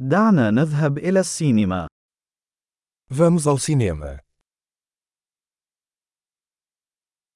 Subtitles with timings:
[0.00, 1.88] دعنا نذهب إلى السينما.
[3.10, 4.20] Vamos ao cinema.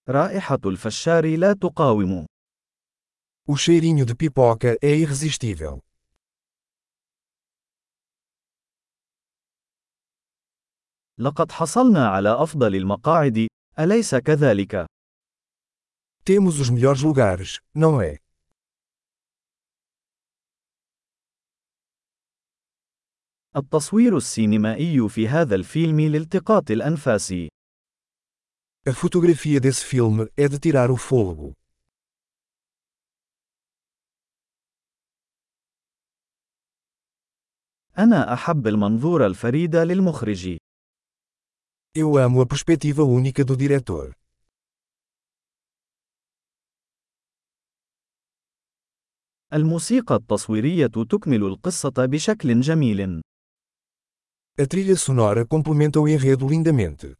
[0.08, 2.26] رائحة الفشار لا تقاوم.
[3.48, 5.80] O cheirinho de pipoca é irresistível.
[11.18, 13.46] لقد حصلنا على أفضل المقاعد،
[13.78, 14.86] أليس كذلك؟
[16.24, 18.21] Temos os melhores lugares, não é?
[23.56, 27.32] التصوير السينمائي في هذا الفيلم لالتقاط الأنفاس.
[28.88, 31.52] A fotografia desse filme é de tirar o fôlego.
[37.98, 40.56] أنا أحب المنظور الفريد للمخرج.
[41.94, 44.12] Eu amo a perspectiva única do diretor.
[49.52, 53.22] الموسيقى التصويرية تكمل القصة بشكل جميل.
[54.59, 57.15] A trilha sonora complementa o enredo lindamente.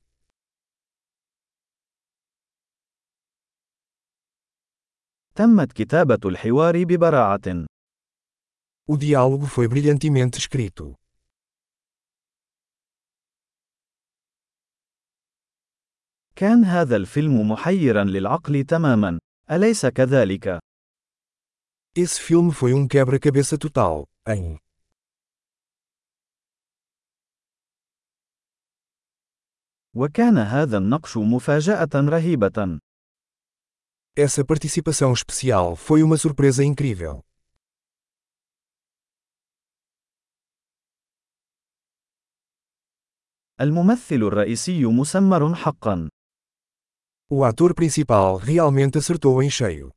[5.36, 7.66] تمت كتابة الحوار ببراعة.
[8.90, 10.96] O diálogo foi brilhantemente escrito.
[16.36, 19.20] كان هذا الفيلم محيرا للعقل تماما،
[19.52, 20.60] أليس كذلك؟
[21.98, 24.60] Esse filme foi um quebra-cabeça total, hein?
[29.97, 32.79] وكان هذا النقش مفاجأة رهيبة.
[34.15, 37.23] Essa participação especial foi uma surpresa incrível.
[43.61, 46.09] الممثل الرئيسي مسمر حقا.
[47.33, 49.91] O ator principal realmente acertou em cheio.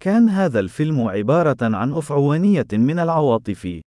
[0.00, 3.89] كان هذا الفيلم عبارة عن أفعوانية من العواطف.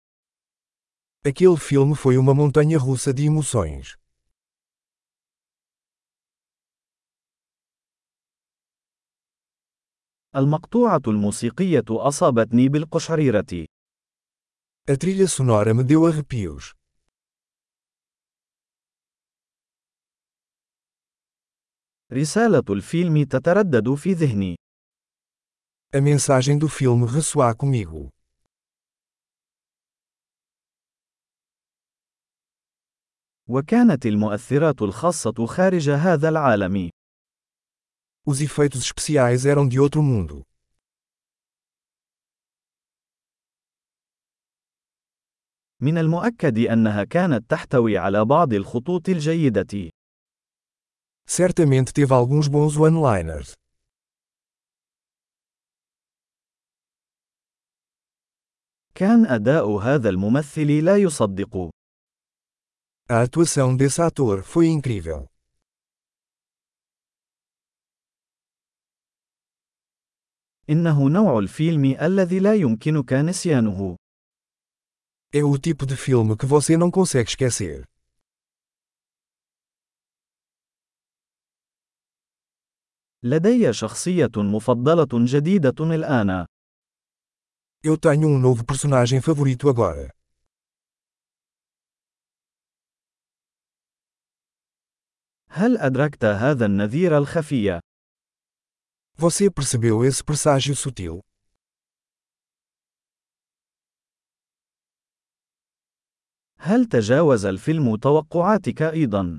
[1.25, 3.95] Aquele filme foi uma montanha russa de emoções.
[10.35, 13.65] المقطوعة الموسيقية أصابتني بالقشعريرة.
[14.89, 16.73] A trilha sonora me deu arrepios.
[22.13, 24.55] رسالة الفيلم تتردد في ذهني.
[25.93, 28.09] A mensagem do filme ressoa comigo.
[33.48, 36.90] وكانت المؤثرات الخاصة خارج هذا العالم.
[38.28, 40.44] Os efeitos especiais eram de outro mundo.
[45.80, 49.90] من المؤكد أنها كانت تحتوي على بعض الخطوط الجيدة.
[51.28, 53.54] Certamente teve alguns bons one-liners.
[58.94, 61.75] كان أداء هذا الممثل لا يصدق.
[63.09, 65.27] A atuação desse ator foi incrível.
[70.69, 73.95] إنه نوع الفيلم الذي لا يمكنك نسيانه.
[75.33, 77.85] É o tipo de filme que você não consegue esquecer.
[83.23, 86.45] لدي شخصية مفضلة جديدة الآن.
[87.83, 90.11] Eu tenho um novo personagem favorito agora.
[95.56, 97.80] هل أدركت هذا النذير الخفي؟
[99.18, 101.20] Você percebeu esse presságio sutil?
[106.58, 109.38] هل تجاوز الفيلم توقعاتك أيضا؟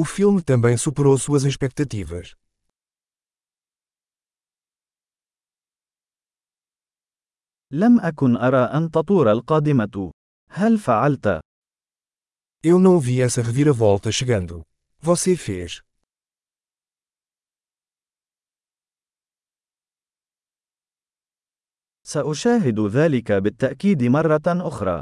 [0.00, 2.34] O filme também superou suas expectativas.
[7.70, 10.12] لم أكن أرى أن تطور القادمة.
[10.50, 11.40] هل فعلت؟
[12.64, 14.67] Eu não vi essa reviravolta chegando.
[15.00, 15.80] Você fez.
[22.02, 25.00] سأشاهد ذلك بالتأكيد مرة أخرى.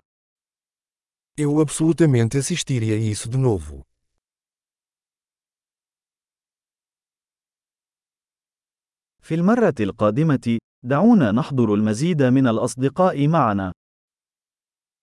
[1.39, 3.85] Eu absolutamente assistiria isso de novo.
[9.23, 13.73] في المرة القادمة، دعونا نحضر المزيد من الأصدقاء معنا.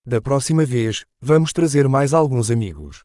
[0.06, 3.04] Da próxima vez, vamos trazer mais alguns amigos.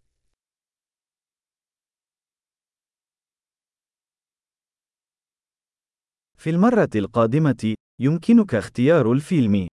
[6.38, 9.68] في المرة القادمة، يمكنك اختيار الفيلم.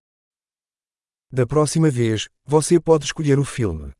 [1.33, 3.93] Da próxima vez, você pode escolher o filme.